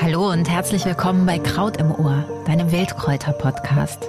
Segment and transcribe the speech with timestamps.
[0.00, 4.08] Hallo und herzlich willkommen bei Kraut im Ohr, deinem Wildkräuter-Podcast.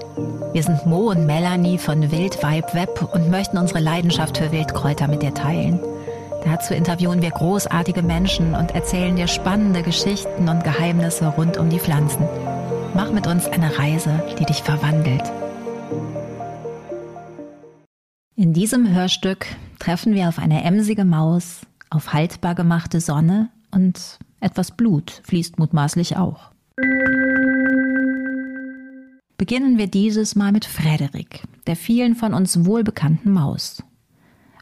[0.54, 5.08] Wir sind Mo und Melanie von Wild Vibe Web und möchten unsere Leidenschaft für Wildkräuter
[5.08, 5.80] mit dir teilen.
[6.44, 11.80] Dazu interviewen wir großartige Menschen und erzählen dir spannende Geschichten und Geheimnisse rund um die
[11.80, 12.28] Pflanzen.
[12.94, 15.24] Mach mit uns eine Reise, die dich verwandelt.
[18.36, 19.48] In diesem Hörstück
[19.80, 26.18] treffen wir auf eine emsige Maus, auf haltbar gemachte Sonne und etwas Blut fließt mutmaßlich
[26.18, 26.52] auch.
[29.38, 33.84] Beginnen wir dieses Mal mit Frederik, der vielen von uns wohlbekannten Maus.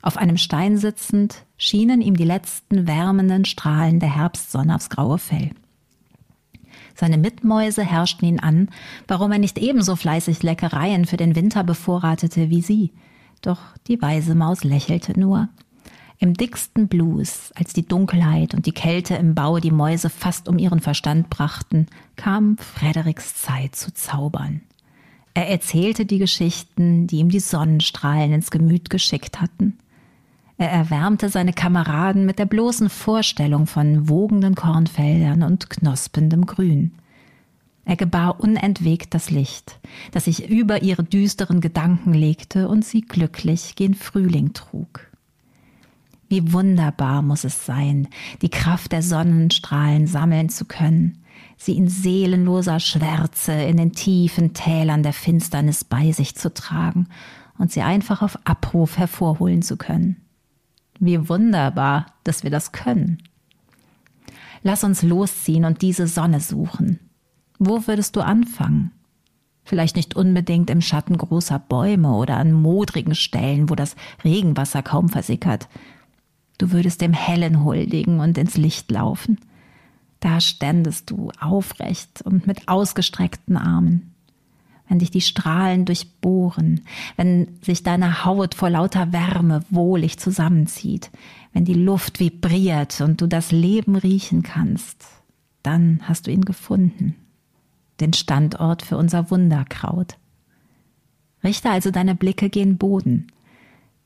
[0.02, 5.52] Auf einem Stein sitzend schienen ihm die letzten wärmenden Strahlen der Herbstsonne aufs graue Fell.
[6.96, 8.70] Seine Mitmäuse herrschten ihn an,
[9.08, 12.94] warum er nicht ebenso fleißig Leckereien für den Winter bevorratete wie sie.
[13.42, 15.50] Doch die weise Maus lächelte nur
[16.20, 20.58] im dicksten Blues, als die Dunkelheit und die Kälte im Bau die Mäuse fast um
[20.58, 24.62] ihren Verstand brachten, kam Frederiks Zeit zu zaubern.
[25.34, 29.78] Er erzählte die Geschichten, die ihm die Sonnenstrahlen ins Gemüt geschickt hatten.
[30.58, 36.94] Er erwärmte seine Kameraden mit der bloßen Vorstellung von wogenden Kornfeldern und knospendem Grün.
[37.86, 39.80] Er gebar unentwegt das Licht,
[40.12, 45.08] das sich über ihre düsteren Gedanken legte und sie glücklich gen Frühling trug.
[46.30, 48.08] Wie wunderbar muss es sein,
[48.42, 51.24] die Kraft der Sonnenstrahlen sammeln zu können,
[51.56, 57.08] sie in seelenloser Schwärze in den tiefen Tälern der Finsternis bei sich zu tragen
[57.58, 60.18] und sie einfach auf Abruf hervorholen zu können.
[61.00, 63.24] Wie wunderbar, dass wir das können.
[64.64, 67.00] Lass uns losziehen und diese Sonne suchen.
[67.60, 68.92] Wo würdest du anfangen?
[69.64, 75.10] Vielleicht nicht unbedingt im Schatten großer Bäume oder an modrigen Stellen, wo das Regenwasser kaum
[75.10, 75.68] versickert,
[76.58, 79.40] Du würdest dem Hellen huldigen und ins Licht laufen.
[80.20, 84.14] Da ständest du aufrecht und mit ausgestreckten Armen.
[84.88, 86.82] Wenn dich die Strahlen durchbohren,
[87.18, 91.12] wenn sich deine Haut vor lauter Wärme wohlig zusammenzieht,
[91.54, 95.06] wenn die Luft vibriert und du das Leben riechen kannst,
[95.62, 97.16] dann hast du ihn gefunden,
[98.00, 100.18] den Standort für unser Wunderkraut.
[101.44, 103.28] Richte also deine Blicke gen Boden,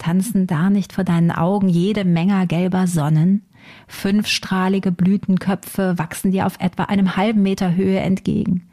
[0.01, 3.45] Tanzen da nicht vor deinen Augen jede Menge gelber Sonnen?
[3.87, 8.67] Fünfstrahlige Blütenköpfe wachsen dir auf etwa einem halben Meter Höhe entgegen.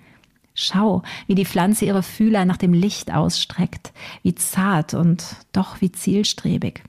[0.54, 5.92] Schau, wie die Pflanze ihre Fühler nach dem Licht ausstreckt, wie zart und doch wie
[5.92, 6.82] zielstrebig.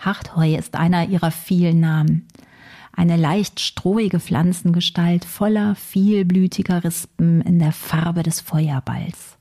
[0.00, 2.26] Hartheu ist einer ihrer vielen Namen.
[2.92, 9.36] Eine leicht strohige Pflanzengestalt voller vielblütiger Rispen in der Farbe des Feuerballs.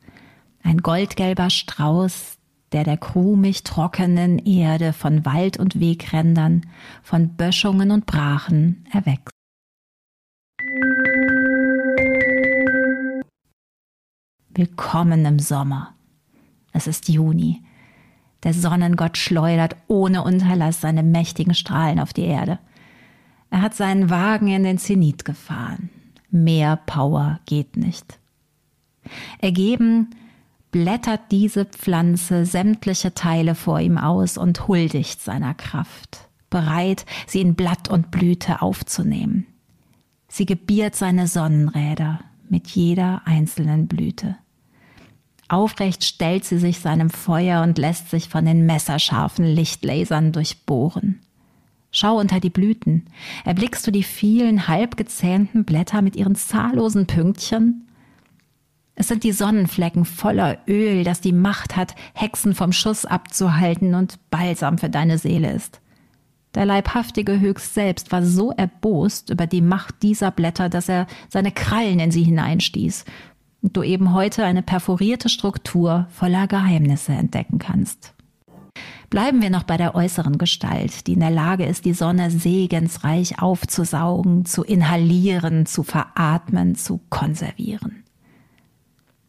[0.61, 2.37] Ein goldgelber Strauß,
[2.71, 6.65] der der krumig trockenen Erde von Wald und Wegrändern,
[7.01, 9.31] von Böschungen und Brachen erwächst.
[14.49, 15.93] Willkommen im Sommer.
[16.73, 17.61] Es ist Juni.
[18.43, 22.59] Der Sonnengott schleudert ohne Unterlass seine mächtigen Strahlen auf die Erde.
[23.49, 25.89] Er hat seinen Wagen in den Zenit gefahren.
[26.29, 28.19] Mehr Power geht nicht.
[29.39, 30.09] Ergeben
[30.71, 37.55] blättert diese Pflanze sämtliche Teile vor ihm aus und huldigt seiner Kraft, bereit, sie in
[37.55, 39.47] Blatt und Blüte aufzunehmen.
[40.27, 42.19] Sie gebiert seine Sonnenräder
[42.49, 44.37] mit jeder einzelnen Blüte.
[45.49, 51.21] Aufrecht stellt sie sich seinem Feuer und lässt sich von den messerscharfen Lichtlasern durchbohren.
[51.89, 53.05] Schau unter die Blüten.
[53.45, 57.86] Erblickst du die vielen halbgezähnten Blätter mit ihren zahllosen Pünktchen?
[58.99, 64.17] Es sind die Sonnenflecken voller Öl, das die Macht hat, Hexen vom Schuss abzuhalten und
[64.31, 65.81] Balsam für deine Seele ist.
[66.55, 71.51] Der leibhaftige Höchst selbst war so erbost über die Macht dieser Blätter, dass er seine
[71.51, 73.05] Krallen in sie hineinstieß
[73.61, 78.15] und du eben heute eine perforierte Struktur voller Geheimnisse entdecken kannst.
[79.11, 83.39] Bleiben wir noch bei der äußeren Gestalt, die in der Lage ist, die Sonne segensreich
[83.39, 88.06] aufzusaugen, zu inhalieren, zu veratmen, zu konservieren.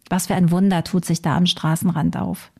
[0.08, 2.50] Was für ein Wunder tut sich da am Straßenrand auf.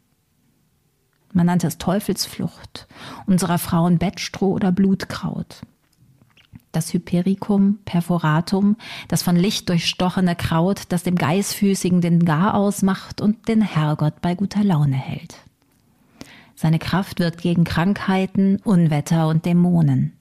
[1.32, 2.86] Man nannte es Teufelsflucht,
[3.26, 5.62] unserer Frauen Bettstroh oder Blutkraut.
[6.72, 8.76] Das Hypericum perforatum,
[9.08, 14.34] das von Licht durchstochene Kraut, das dem Geißfüßigen den Gar ausmacht und den Herrgott bei
[14.34, 15.36] guter Laune hält.
[16.54, 20.12] Seine Kraft wirkt gegen Krankheiten, Unwetter und Dämonen.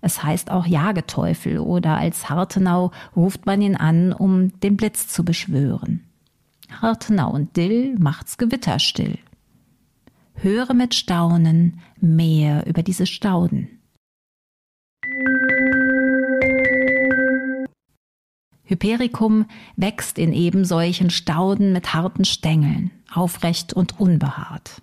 [0.00, 5.24] Es heißt auch Jageteufel oder als Hartenau ruft man ihn an, um den Blitz zu
[5.24, 6.09] beschwören.
[6.80, 9.18] Hartnau und Dill macht's gewitterstill.
[10.34, 13.80] Höre mit Staunen mehr über diese Stauden.
[18.64, 19.46] Hypericum
[19.76, 24.80] wächst in eben solchen Stauden mit harten Stängeln, aufrecht und unbehaart.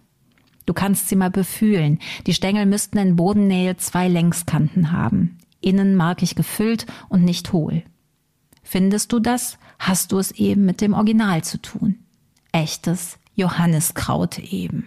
[0.66, 2.00] Du kannst sie mal befühlen.
[2.28, 5.38] Die Stängel müssten in Bodennähe zwei Längskanten haben.
[5.62, 7.84] Innen markig gefüllt und nicht hohl.
[8.62, 12.00] Findest du das, hast du es eben mit dem Original zu tun.
[12.52, 14.86] Echtes Johanniskraut eben.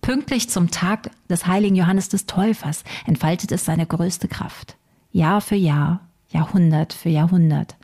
[0.00, 4.76] Pünktlich zum Tag des heiligen Johannes des Täufers entfaltet es seine größte Kraft.
[5.12, 7.76] Jahr für Jahr, Jahrhundert für Jahrhundert.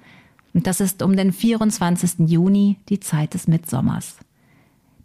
[0.55, 2.29] Und das ist um den 24.
[2.29, 4.17] Juni die Zeit des Mitsommers.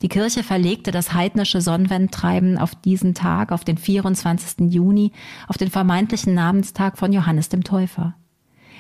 [0.01, 4.71] Die Kirche verlegte das heidnische Sonnenwendtreiben auf diesen Tag, auf den 24.
[4.71, 5.12] Juni,
[5.48, 8.13] auf den vermeintlichen Namenstag von Johannes dem Täufer.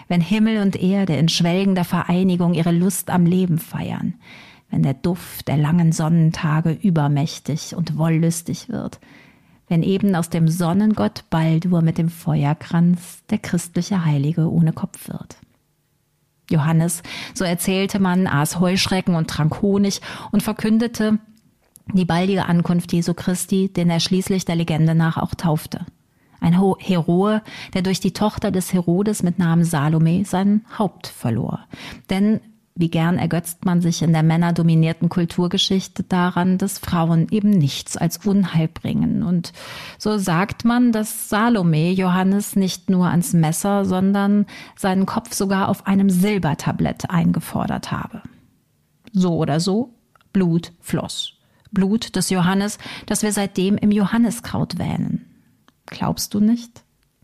[0.07, 4.15] Wenn Himmel und Erde in schwelgender Vereinigung ihre Lust am Leben feiern,
[4.69, 8.99] wenn der Duft der langen Sonnentage übermächtig und wollüstig wird,
[9.67, 15.37] wenn eben aus dem Sonnengott Baldur mit dem Feuerkranz der christliche Heilige ohne Kopf wird.
[16.49, 17.03] Johannes,
[17.33, 20.01] so erzählte man, aß Heuschrecken und trank Honig
[20.31, 21.19] und verkündete
[21.93, 25.85] die baldige Ankunft Jesu Christi, den er schließlich der Legende nach auch taufte.
[26.39, 27.41] Ein Heroe,
[27.73, 31.59] der durch die Tochter des Herodes mit Namen Salome sein Haupt verlor.
[32.09, 32.41] Denn
[32.79, 38.17] wie gern ergötzt man sich in der männerdominierten Kulturgeschichte daran, dass Frauen eben nichts als
[38.23, 39.23] Unheil bringen.
[39.23, 39.51] Und
[39.97, 44.45] so sagt man, dass Salome Johannes nicht nur ans Messer, sondern
[44.75, 48.21] seinen Kopf sogar auf einem Silbertablett eingefordert habe.
[49.11, 49.95] So oder so,
[50.31, 51.33] Blut floss.
[51.71, 55.26] Blut des Johannes, das wir seitdem im Johanniskraut wähnen.
[55.87, 56.83] Glaubst du nicht?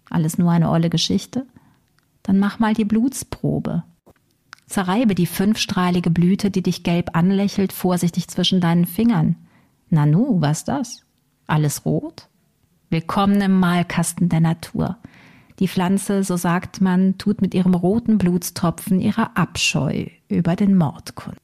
[0.10, 1.46] Alles nur eine olle Geschichte?
[2.24, 3.84] Dann mach mal die Blutsprobe.
[4.66, 9.36] Zerreibe die fünfstrahlige Blüte, die dich gelb anlächelt, vorsichtig zwischen deinen Fingern.
[9.90, 11.02] Nanu, was das?
[11.46, 12.30] Alles rot?
[12.90, 14.98] Willkommen im Malkasten der Natur.
[15.60, 21.16] Die Pflanze, so sagt man, tut mit ihrem roten Blutstropfen ihrer Abscheu über den Mord
[21.16, 21.38] kund.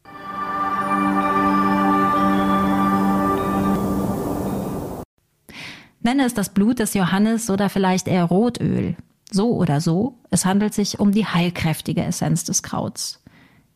[6.01, 8.95] Nenne es das Blut des Johannes oder vielleicht eher Rotöl.
[9.31, 13.21] So oder so, es handelt sich um die heilkräftige Essenz des Krauts.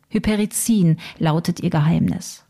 [0.08, 2.44] Hyperizin lautet ihr Geheimnis.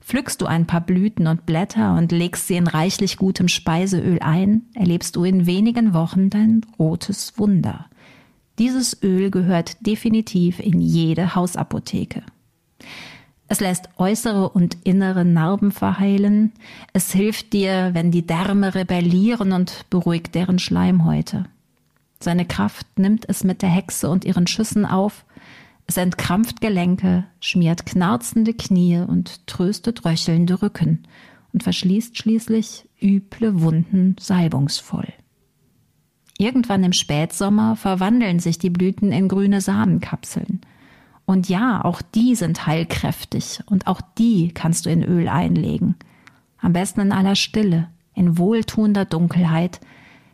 [0.00, 4.62] Pflückst du ein paar Blüten und Blätter und legst sie in reichlich gutem Speiseöl ein,
[4.74, 7.86] erlebst du in wenigen Wochen dein rotes Wunder.
[8.58, 12.22] Dieses Öl gehört definitiv in jede Hausapotheke.
[13.52, 16.52] Es lässt äußere und innere Narben verheilen.
[16.92, 21.46] Es hilft dir, wenn die Därme rebellieren und beruhigt deren Schleimhäute.
[22.20, 25.24] Seine Kraft nimmt es mit der Hexe und ihren Schüssen auf.
[25.88, 31.02] Es entkrampft Gelenke, schmiert knarzende Knie und tröstet röchelnde Rücken
[31.52, 35.12] und verschließt schließlich üble Wunden salbungsvoll.
[36.38, 40.60] Irgendwann im Spätsommer verwandeln sich die Blüten in grüne Samenkapseln.
[41.30, 45.94] Und ja, auch die sind heilkräftig und auch die kannst du in Öl einlegen.
[46.58, 49.78] Am besten in aller Stille, in wohltuender Dunkelheit,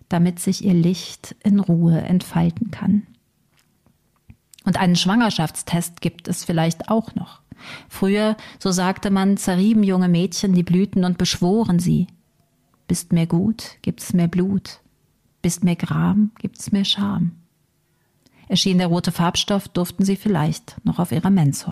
[0.08, 3.02] damit sich ihr Licht in Ruhe entfalten kann.
[4.64, 7.42] Und einen Schwangerschaftstest gibt es vielleicht auch noch.
[7.90, 12.06] Früher, so sagte man, zerrieben junge Mädchen die Blüten und beschworen sie.
[12.88, 14.80] Bist mir gut, gibt's mir Blut.
[15.42, 17.32] Bist mir Gram, gibt's mir Scham.
[18.48, 21.66] Erschien der rote Farbstoff, durften sie vielleicht noch auf ihrer Mens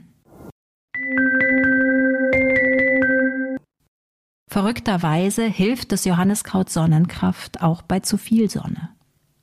[4.49, 8.91] Verrückterweise hilft das Johanniskraut Sonnenkraft auch bei zu viel Sonne.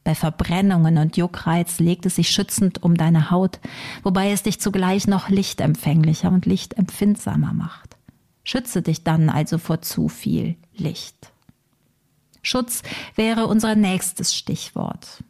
[0.04, 3.60] Bei Verbrennungen und Juckreiz legt es sich schützend um deine Haut,
[4.04, 7.98] wobei es dich zugleich noch lichtempfänglicher und lichtempfindsamer macht.
[8.44, 11.32] Schütze dich dann also vor zu viel Licht.
[12.42, 12.82] Schutz
[13.16, 15.24] wäre unser nächstes Stichwort.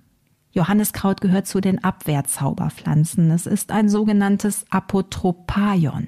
[0.54, 3.32] Johanniskraut gehört zu den Abwehrzauberpflanzen.
[3.32, 6.08] Es ist ein sogenanntes Apotropaion.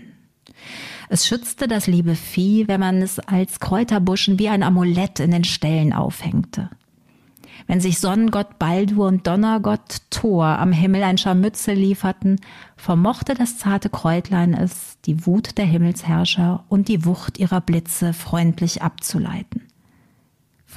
[1.10, 5.44] Es schützte das liebe Vieh, wenn man es als Kräuterbuschen wie ein Amulett in den
[5.44, 6.70] Ställen aufhängte.
[7.68, 12.42] Wenn sich Sonnengott Baldur und Donnergott Thor am Himmel ein Scharmützel lieferten,
[12.76, 18.82] vermochte das zarte Kräutlein es, die Wut der Himmelsherrscher und die Wucht ihrer Blitze freundlich
[18.82, 19.64] abzuleiten.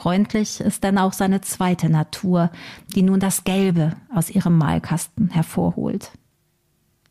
[0.07, 2.53] Freundlich ist dann auch seine zweite Natur,
[2.95, 6.13] die nun das Gelbe aus ihrem Malkasten hervorholt.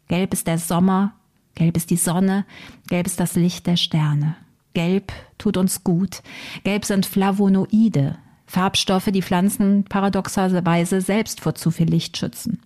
[0.07, 1.13] Gelb ist der Sommer,
[1.55, 2.45] Gelb ist die Sonne,
[2.87, 4.37] gelb ist das Licht der Sterne.
[4.73, 6.23] Gelb tut uns gut.
[6.63, 12.61] Gelb sind Flavonoide, Farbstoffe, die Pflanzen paradoxerweise selbst vor zu viel Licht schützen.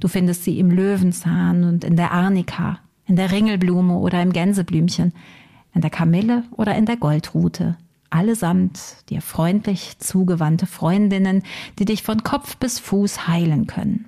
[0.00, 5.12] Du findest sie im Löwenzahn und in der Arnika, in der Ringelblume oder im Gänseblümchen,
[5.74, 7.76] in der Kamille oder in der Goldrute.
[8.12, 8.78] Allesamt
[9.08, 11.42] dir freundlich zugewandte Freundinnen,
[11.78, 14.04] die dich von Kopf bis Fuß heilen können.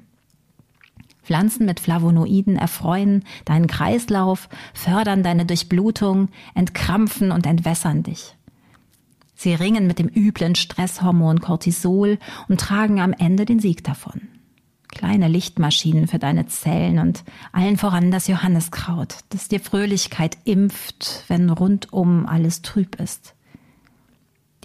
[1.23, 8.37] Pflanzen mit Flavonoiden erfreuen deinen Kreislauf, fördern deine Durchblutung, entkrampfen und entwässern dich.
[9.35, 14.29] Sie ringen mit dem üblen Stresshormon Cortisol und tragen am Ende den Sieg davon.
[14.89, 21.49] Kleine Lichtmaschinen für deine Zellen und allen voran das Johanniskraut, das dir Fröhlichkeit impft, wenn
[21.49, 23.34] rundum alles trüb ist.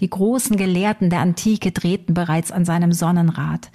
[0.00, 3.70] Die großen Gelehrten der Antike drehten bereits an seinem Sonnenrad,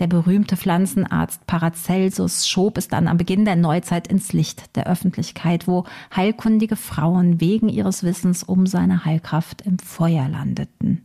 [0.00, 5.68] der berühmte Pflanzenarzt Paracelsus schob es dann am Beginn der Neuzeit ins Licht der Öffentlichkeit,
[5.68, 5.84] wo
[6.16, 11.04] heilkundige Frauen wegen ihres Wissens um seine Heilkraft im Feuer landeten.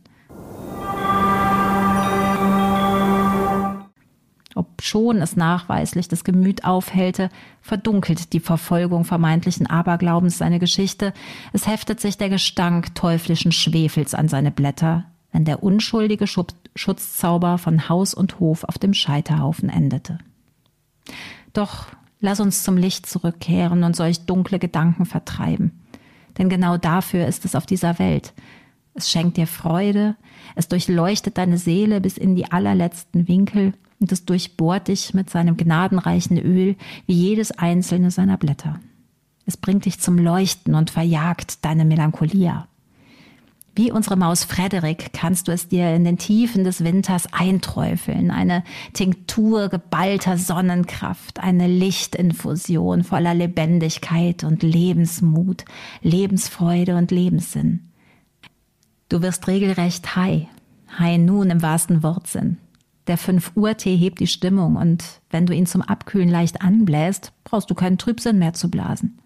[4.86, 11.12] Schon es nachweislich das Gemüt aufhellte, verdunkelt die Verfolgung vermeintlichen Aberglaubens seine Geschichte.
[11.52, 17.88] Es heftet sich der Gestank teuflischen Schwefels an seine Blätter, wenn der unschuldige Schutzzauber von
[17.88, 20.18] Haus und Hof auf dem Scheiterhaufen endete.
[21.52, 21.86] Doch
[22.20, 25.82] lass uns zum Licht zurückkehren und solch dunkle Gedanken vertreiben.
[26.38, 28.32] Denn genau dafür ist es auf dieser Welt.
[28.94, 30.16] Es schenkt dir Freude,
[30.54, 35.56] es durchleuchtet deine Seele bis in die allerletzten Winkel und es durchbohrt dich mit seinem
[35.56, 36.76] gnadenreichen Öl
[37.06, 38.80] wie jedes einzelne seiner Blätter.
[39.46, 42.68] Es bringt dich zum Leuchten und verjagt deine Melancholia.
[43.78, 48.30] Wie unsere Maus Frederik kannst du es dir in den Tiefen des Winters einträufeln.
[48.30, 55.66] Eine Tinktur geballter Sonnenkraft, eine Lichtinfusion voller Lebendigkeit und Lebensmut,
[56.00, 57.90] Lebensfreude und Lebenssinn.
[59.10, 60.46] Du wirst regelrecht high.
[60.98, 62.56] High nun im wahrsten Wortsinn.
[63.06, 67.32] Der 5 Uhr Tee hebt die Stimmung und wenn du ihn zum Abkühlen leicht anbläst,
[67.44, 69.18] brauchst du keinen Trübsinn mehr zu blasen.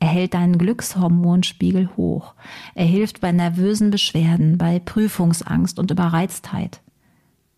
[0.00, 2.34] Er hält deinen Glückshormonspiegel hoch.
[2.74, 6.80] Er hilft bei nervösen Beschwerden, bei Prüfungsangst und Überreiztheit.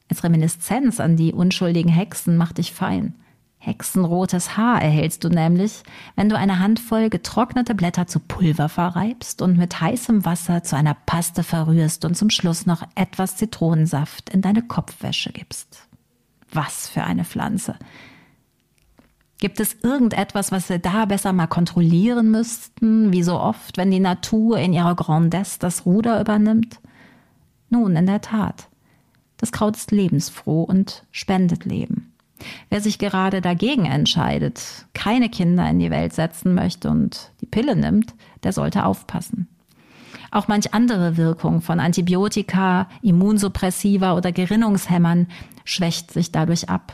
[0.09, 3.15] Als Reminiszenz an die unschuldigen Hexen macht dich fein.
[3.63, 5.83] Hexenrotes Haar erhältst du nämlich,
[6.17, 10.95] wenn du eine Handvoll getrocknete Blätter zu Pulver verreibst und mit heißem Wasser zu einer
[10.95, 15.87] Paste verrührst und zum Schluss noch etwas Zitronensaft in deine Kopfwäsche gibst.
[16.51, 17.77] Was für eine Pflanze!
[19.41, 24.01] Gibt es irgendetwas, was wir da besser mal kontrollieren müssten, wie so oft, wenn die
[24.01, 26.81] Natur in ihrer Grandesse das Ruder übernimmt?
[27.69, 28.69] Nun, in der Tat.
[29.37, 32.13] Das Kraut ist lebensfroh und spendet Leben.
[32.69, 37.77] Wer sich gerade dagegen entscheidet, keine Kinder in die Welt setzen möchte und die Pille
[37.77, 39.49] nimmt, der sollte aufpassen.
[40.31, 45.27] Auch manch andere Wirkung von Antibiotika, Immunsuppressiva oder Gerinnungshämmern
[45.65, 46.93] schwächt sich dadurch ab.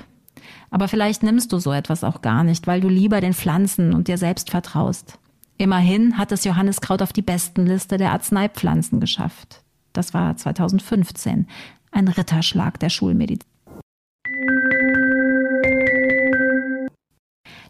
[0.70, 4.08] Aber vielleicht nimmst du so etwas auch gar nicht, weil du lieber den Pflanzen und
[4.08, 5.18] dir selbst vertraust.
[5.58, 9.62] Immerhin hat es Johanniskraut auf die Bestenliste der Arzneipflanzen geschafft.
[9.92, 11.46] Das war 2015.
[11.92, 13.55] Ein Ritterschlag der Schulmedizin.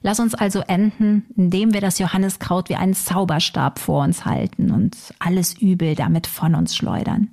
[0.07, 4.97] Lass uns also enden, indem wir das Johanniskraut wie einen Zauberstab vor uns halten und
[5.19, 7.31] alles Übel damit von uns schleudern.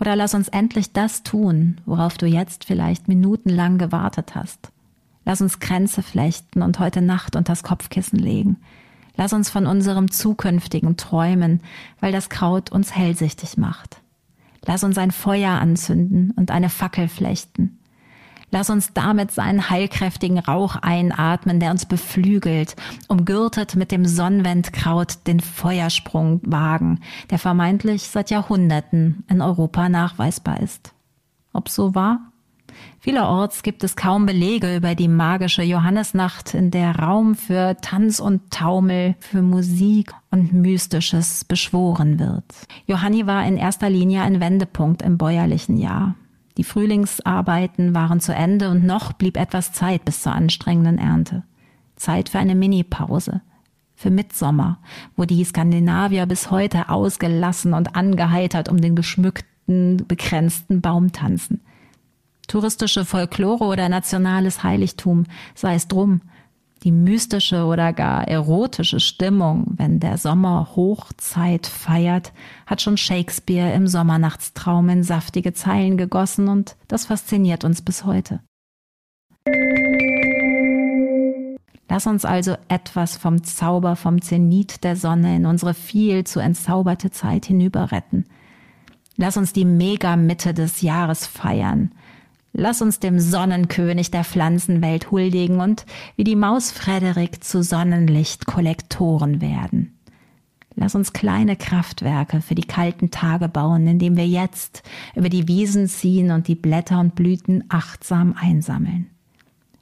[0.00, 4.72] Oder lass uns endlich das tun, worauf du jetzt vielleicht minutenlang gewartet hast.
[5.24, 8.56] Lass uns Grenze flechten und heute Nacht unters Kopfkissen legen.
[9.16, 11.60] Lass uns von unserem zukünftigen träumen,
[12.00, 14.00] weil das Kraut uns hellsichtig macht.
[14.66, 17.78] Lass uns ein Feuer anzünden und eine Fackel flechten.
[18.54, 22.76] Lass uns damit seinen heilkräftigen Rauch einatmen, der uns beflügelt,
[23.08, 30.94] umgürtet mit dem Sonnenwendkraut den Feuersprung wagen, der vermeintlich seit Jahrhunderten in Europa nachweisbar ist.
[31.52, 32.30] Ob so war?
[33.00, 38.52] Vielerorts gibt es kaum Belege über die magische Johannesnacht, in der Raum für Tanz und
[38.52, 42.44] Taumel, für Musik und Mystisches beschworen wird.
[42.86, 46.14] Johanni war in erster Linie ein Wendepunkt im bäuerlichen Jahr.
[46.56, 51.42] Die Frühlingsarbeiten waren zu Ende und noch blieb etwas Zeit bis zur anstrengenden Ernte.
[51.96, 53.42] Zeit für eine Minipause.
[53.96, 54.78] Für Mitsommer,
[55.16, 61.60] wo die Skandinavier bis heute ausgelassen und angeheitert um den geschmückten, begrenzten Baum tanzen
[62.46, 66.20] touristische Folklore oder nationales Heiligtum, sei es drum,
[66.84, 72.32] die mystische oder gar erotische Stimmung, wenn der Sommer Hochzeit feiert,
[72.66, 78.40] hat schon Shakespeare im Sommernachtstraum in saftige Zeilen gegossen und das fasziniert uns bis heute.
[81.88, 87.10] Lass uns also etwas vom Zauber, vom Zenit der Sonne in unsere viel zu entzauberte
[87.10, 88.24] Zeit hinüber retten.
[89.16, 91.92] Lass uns die Megamitte des Jahres feiern,
[92.56, 95.84] Lass uns dem Sonnenkönig der Pflanzenwelt huldigen und
[96.14, 99.98] wie die Maus Frederik zu Sonnenlichtkollektoren werden.
[100.76, 104.84] Lass uns kleine Kraftwerke für die kalten Tage bauen, indem wir jetzt
[105.16, 109.10] über die Wiesen ziehen und die Blätter und Blüten achtsam einsammeln.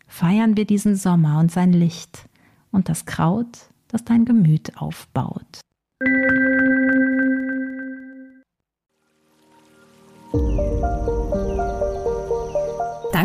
[0.07, 2.26] feiern wir diesen Sommer und sein Licht
[2.71, 5.61] und das Kraut, das dein Gemüt aufbaut.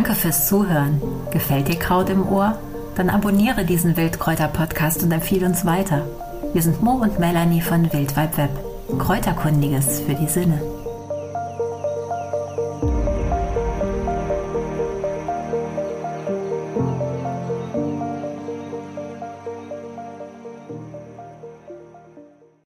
[0.08, 1.02] Danke fürs Zuhören.
[1.32, 2.58] Gefällt dir Kraut im Ohr?
[2.96, 6.08] Dann abonniere diesen Wildkräuter-Podcast und empfehle uns weiter.
[6.54, 8.52] Wir sind Mo und Melanie von Wildweib Web.
[9.00, 10.62] Kräuterkundiges für die Sinne.